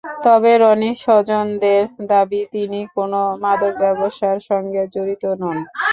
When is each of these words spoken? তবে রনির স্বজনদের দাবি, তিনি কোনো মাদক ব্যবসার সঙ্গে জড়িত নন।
তবে 0.23 0.51
রনির 0.61 0.97
স্বজনদের 0.99 1.81
দাবি, 2.09 2.41
তিনি 2.53 2.79
কোনো 2.95 3.19
মাদক 3.43 3.73
ব্যবসার 3.83 4.37
সঙ্গে 4.49 4.81
জড়িত 4.93 5.23
নন। 5.41 5.57